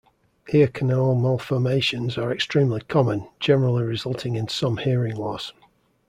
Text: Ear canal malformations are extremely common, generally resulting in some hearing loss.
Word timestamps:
Ear 0.51 0.65
canal 0.65 1.13
malformations 1.13 2.17
are 2.17 2.31
extremely 2.31 2.81
common, 2.81 3.27
generally 3.39 3.83
resulting 3.83 4.35
in 4.35 4.47
some 4.47 4.77
hearing 4.77 5.15
loss. 5.15 5.53